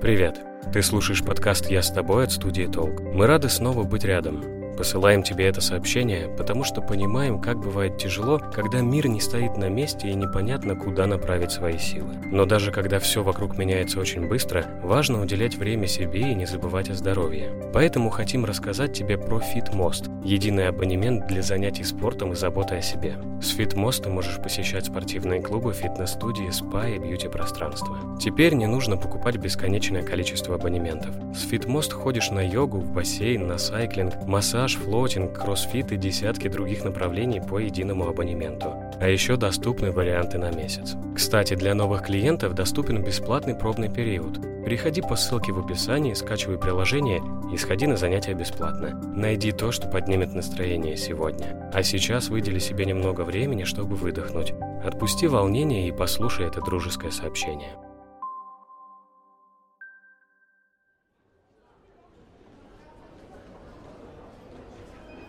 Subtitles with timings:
[0.00, 0.38] Привет!
[0.74, 3.00] Ты слушаешь подкаст «Я с тобой» от студии «Толк».
[3.00, 4.65] Мы рады снова быть рядом.
[4.76, 9.68] Посылаем тебе это сообщение, потому что понимаем, как бывает тяжело, когда мир не стоит на
[9.70, 12.14] месте и непонятно, куда направить свои силы.
[12.30, 16.90] Но даже когда все вокруг меняется очень быстро, важно уделять время себе и не забывать
[16.90, 17.50] о здоровье.
[17.72, 23.16] Поэтому хотим рассказать тебе про FitMost– единый абонемент для занятий спортом и заботы о себе.
[23.40, 28.18] С FitMost ты можешь посещать спортивные клубы, фитнес-студии, спа и бьюти-пространства.
[28.20, 31.14] Теперь не нужно покупать бесконечное количество абонементов.
[31.34, 36.48] С FitMost ходишь на йогу, в бассейн, на сайклинг, массаж, массаж, флотинг, кроссфит и десятки
[36.48, 38.74] других направлений по единому абонементу.
[39.00, 40.96] А еще доступны варианты на месяц.
[41.14, 44.40] Кстати, для новых клиентов доступен бесплатный пробный период.
[44.64, 47.22] Переходи по ссылке в описании, скачивай приложение
[47.52, 49.00] и сходи на занятия бесплатно.
[49.14, 51.70] Найди то, что поднимет настроение сегодня.
[51.72, 54.52] А сейчас выдели себе немного времени, чтобы выдохнуть.
[54.84, 57.70] Отпусти волнение и послушай это дружеское сообщение.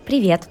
[0.08, 0.48] Привет,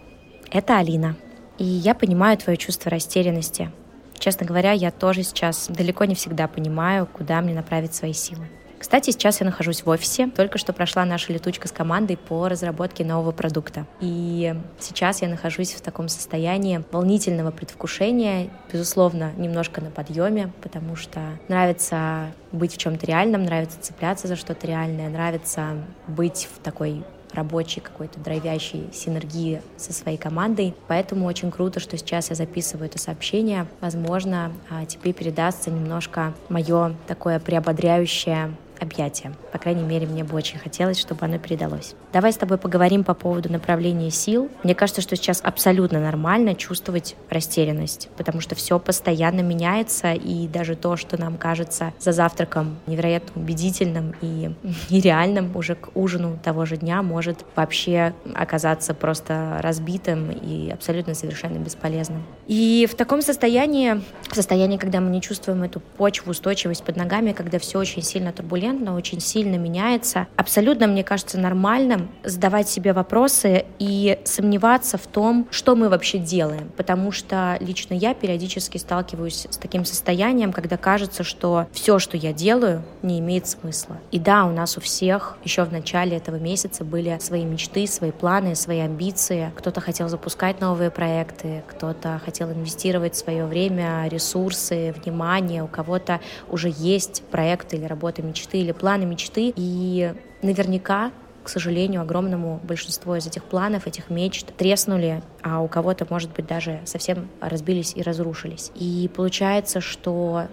[0.51, 1.17] это Алина.
[1.57, 3.73] И я понимаю твое чувство растерянности.
[4.19, 8.49] Честно говоря, я тоже сейчас далеко не всегда понимаю, куда мне направить свои силы.
[8.79, 10.27] Кстати, сейчас я нахожусь в офисе.
[10.27, 13.87] Только что прошла наша летучка с командой по разработке нового продукта.
[14.03, 21.21] И сейчас я нахожусь в таком состоянии волнительного предвкушения, безусловно, немножко на подъеме, потому что
[21.49, 27.81] нравится быть в чем-то реальном, нравится цепляться за что-то реальное, нравится быть в такой рабочей
[27.81, 30.75] какой-то драйвящей синергии со своей командой.
[30.89, 33.67] Поэтому очень круто, что сейчас я записываю это сообщение.
[33.81, 39.33] Возможно, а, тебе передастся немножко мое такое приободряющее объятия.
[39.53, 41.95] По крайней мере, мне бы очень хотелось, чтобы оно передалось.
[42.13, 44.51] Давай с тобой поговорим по поводу направления сил.
[44.63, 50.77] Мне кажется, что сейчас абсолютно нормально чувствовать растерянность, потому что все постоянно меняется, и даже
[50.77, 54.51] то, что нам кажется за завтраком невероятно убедительным и
[54.91, 61.59] нереальным уже к ужину того же дня, может вообще оказаться просто разбитым и абсолютно совершенно
[61.59, 62.23] бесполезным.
[62.47, 64.01] И в таком состоянии,
[64.37, 68.33] в состоянии, когда мы не чувствуем эту почву, устойчивость под ногами, когда все очень сильно
[68.33, 70.27] турбулентно, очень сильно меняется.
[70.37, 76.71] Абсолютно, мне кажется, нормальным задавать себе вопросы и сомневаться в том, что мы вообще делаем.
[76.77, 82.35] Потому что лично я периодически сталкиваюсь с таким состоянием, когда кажется, что все, что я
[82.35, 83.97] делаю, не имеет смысла.
[84.11, 88.11] И да, у нас у всех еще в начале этого месяца были свои мечты, свои
[88.11, 89.51] планы, свои амбиции.
[89.57, 96.73] Кто-то хотел запускать новые проекты, кто-то хотел инвестировать свое время, ресурсы, внимание, у кого-то уже
[96.77, 99.53] есть проект или работа мечты или планы мечты.
[99.57, 101.13] И наверняка
[101.47, 106.45] к сожалению, огромному большинству из этих планов, этих мечт треснули, а у кого-то, может быть,
[106.45, 108.73] даже совсем разбились и разрушились.
[108.75, 110.49] И получается, что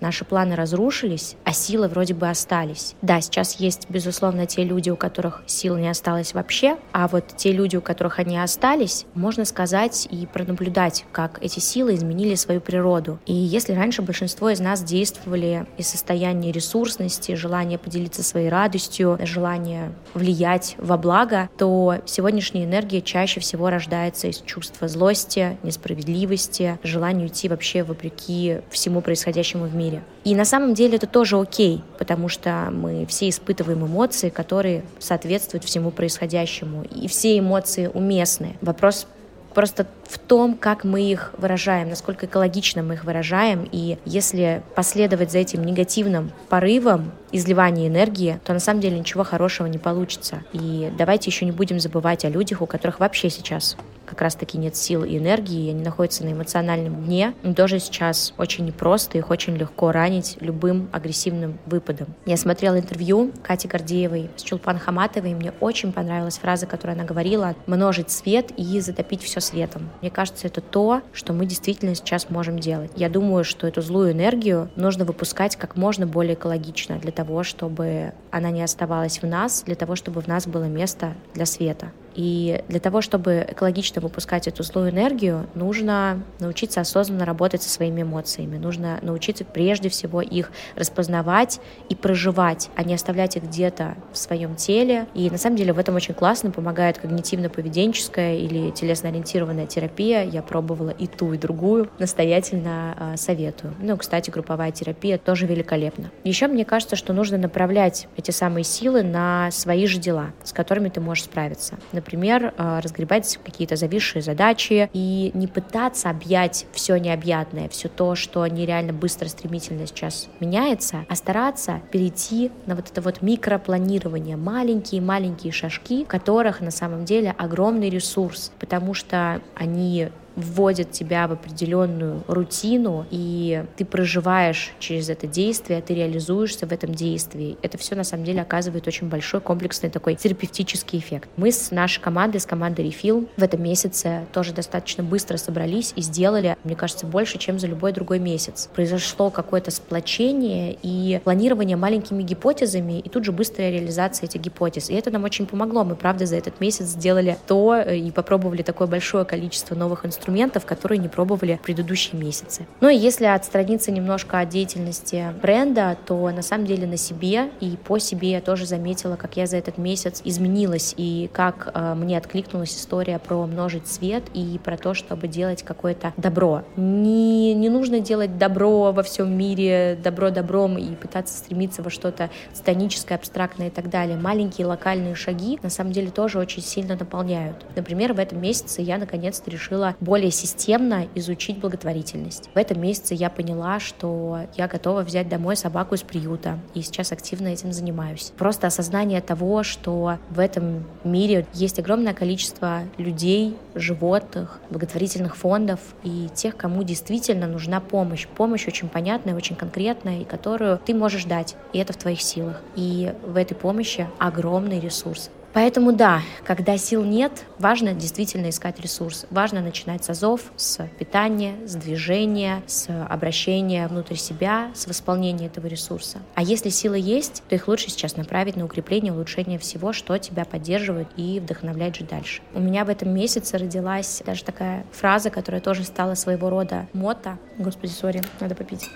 [0.00, 2.94] наши планы разрушились, а силы вроде бы остались.
[3.02, 7.52] Да, сейчас есть, безусловно, те люди, у которых сил не осталось вообще, а вот те
[7.52, 13.18] люди, у которых они остались, можно сказать и пронаблюдать, как эти силы изменили свою природу.
[13.26, 19.92] И если раньше большинство из нас действовали из состояния ресурсности, желания поделиться своей радостью, желания
[20.14, 27.48] влиять во благо, то сегодняшняя энергия чаще всего рождается из чувства злости, несправедливости, желания уйти
[27.48, 30.02] вообще вопреки всему происходящему в мире мире.
[30.24, 35.64] И на самом деле это тоже окей, потому что мы все испытываем эмоции, которые соответствуют
[35.64, 36.82] всему происходящему.
[36.84, 38.56] И все эмоции уместны.
[38.60, 39.06] Вопрос
[39.54, 43.66] просто в том, как мы их выражаем, насколько экологично мы их выражаем.
[43.72, 49.66] И если последовать за этим негативным порывом изливания энергии, то на самом деле ничего хорошего
[49.66, 50.42] не получится.
[50.52, 54.76] И давайте еще не будем забывать о людях, у которых вообще сейчас как раз-таки нет
[54.76, 57.34] сил и энергии, и они находятся на эмоциональном дне.
[57.42, 62.08] Им тоже сейчас очень непросто, их очень легко ранить любым агрессивным выпадом.
[62.24, 67.04] Я смотрела интервью Кати Гордеевой с Чулпан Хаматовой, и мне очень понравилась фраза, которую она
[67.04, 69.90] говорила, множить свет и затопить все светом.
[70.00, 72.92] Мне кажется, это то, что мы действительно сейчас можем делать.
[72.96, 78.12] Я думаю, что эту злую энергию нужно выпускать как можно более экологично для того, чтобы
[78.30, 81.92] она не оставалась в нас, для того, чтобы в нас было место для света.
[82.16, 88.02] И для того, чтобы экологично выпускать эту злую энергию, нужно научиться осознанно работать со своими
[88.02, 88.56] эмоциями.
[88.56, 91.60] Нужно научиться прежде всего их распознавать
[91.90, 95.06] и проживать, а не оставлять их где-то в своем теле.
[95.14, 100.24] И на самом деле в этом очень классно помогает когнитивно-поведенческая или телесно-ориентированная терапия.
[100.24, 101.90] Я пробовала и ту, и другую.
[101.98, 103.74] Настоятельно э, советую.
[103.78, 106.10] Ну, кстати, групповая терапия тоже великолепна.
[106.24, 110.88] Еще мне кажется, что нужно направлять эти самые силы на свои же дела, с которыми
[110.88, 111.76] ты можешь справиться.
[112.06, 118.46] Например, э, разгребать какие-то зависшие задачи и не пытаться объять все необъятное, все то, что
[118.46, 126.04] нереально быстро, стремительно сейчас меняется, а стараться перейти на вот это вот микропланирование, маленькие-маленькие шажки,
[126.04, 133.06] в которых на самом деле огромный ресурс, потому что они вводит тебя в определенную рутину,
[133.10, 137.56] и ты проживаешь через это действие, ты реализуешься в этом действии.
[137.62, 141.28] Это все на самом деле оказывает очень большой комплексный такой терапевтический эффект.
[141.36, 146.02] Мы с нашей командой, с командой Refill в этом месяце тоже достаточно быстро собрались и
[146.02, 148.68] сделали, мне кажется, больше, чем за любой другой месяц.
[148.74, 154.90] Произошло какое-то сплочение и планирование маленькими гипотезами, и тут же быстрая реализация этих гипотез.
[154.90, 155.84] И это нам очень помогло.
[155.84, 160.25] Мы, правда, за этот месяц сделали то э, и попробовали такое большое количество новых инструментов,
[160.26, 162.66] инструментов, которые не пробовали в предыдущие месяцы.
[162.80, 167.76] Ну и если отстраниться немножко от деятельности бренда, то на самом деле на себе и
[167.76, 172.18] по себе я тоже заметила, как я за этот месяц изменилась и как э, мне
[172.18, 176.64] откликнулась история про множить свет и про то, чтобы делать какое-то добро.
[176.76, 182.30] Не, не нужно делать добро во всем мире, добро добром и пытаться стремиться во что-то
[182.52, 184.16] станическое, абстрактное и так далее.
[184.16, 187.64] Маленькие локальные шаги на самом деле тоже очень сильно наполняют.
[187.76, 192.48] Например, в этом месяце я наконец-то решила больше более системно изучить благотворительность.
[192.54, 197.12] В этом месяце я поняла, что я готова взять домой собаку из приюта, и сейчас
[197.12, 198.32] активно этим занимаюсь.
[198.38, 206.30] Просто осознание того, что в этом мире есть огромное количество людей, животных, благотворительных фондов и
[206.34, 208.26] тех, кому действительно нужна помощь.
[208.26, 212.62] Помощь очень понятная, очень конкретная, и которую ты можешь дать, и это в твоих силах.
[212.74, 215.28] И в этой помощи огромный ресурс.
[215.56, 219.24] Поэтому да, когда сил нет, важно действительно искать ресурс.
[219.30, 225.66] Важно начинать с азов, с питания, с движения, с обращения внутрь себя, с восполнения этого
[225.66, 226.18] ресурса.
[226.34, 230.44] А если силы есть, то их лучше сейчас направить на укрепление, улучшение всего, что тебя
[230.44, 232.42] поддерживает и вдохновляет жить дальше.
[232.52, 237.38] У меня в этом месяце родилась даже такая фраза, которая тоже стала своего рода мото.
[237.56, 238.90] Господи, сори, надо попить.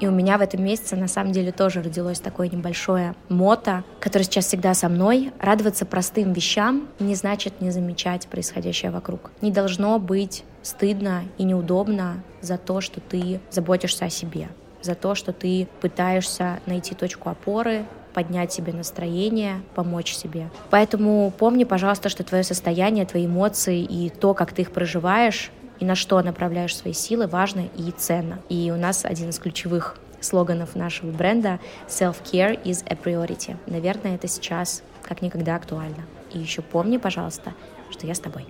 [0.00, 4.24] И у меня в этом месяце на самом деле тоже родилось такое небольшое мото, которое
[4.24, 5.32] сейчас всегда со мной.
[5.40, 9.30] Радоваться простым вещам не значит не замечать происходящее вокруг.
[9.40, 14.48] Не должно быть стыдно и неудобно за то, что ты заботишься о себе,
[14.82, 17.84] за то, что ты пытаешься найти точку опоры,
[18.14, 20.50] поднять себе настроение, помочь себе.
[20.70, 25.84] Поэтому помни, пожалуйста, что твое состояние, твои эмоции и то, как ты их проживаешь, и
[25.84, 28.40] на что направляешь свои силы, важно и ценно.
[28.48, 33.56] И у нас один из ключевых слоганов нашего бренда «Self-care is a priority».
[33.66, 36.04] Наверное, это сейчас как никогда актуально.
[36.32, 37.54] И еще помни, пожалуйста,
[37.90, 38.46] что я с тобой.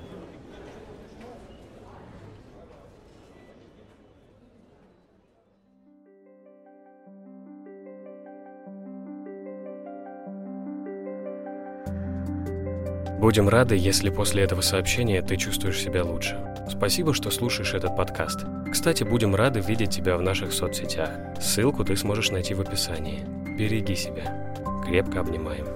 [13.20, 16.57] Будем рады, если после этого сообщения ты чувствуешь себя лучше.
[16.68, 18.44] Спасибо, что слушаешь этот подкаст.
[18.70, 21.10] Кстати, будем рады видеть тебя в наших соцсетях.
[21.40, 23.24] Ссылку ты сможешь найти в описании.
[23.56, 24.54] Береги себя.
[24.86, 25.66] Крепко обнимаем.